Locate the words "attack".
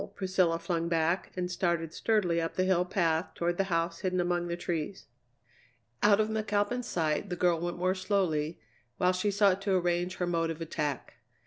10.59-11.17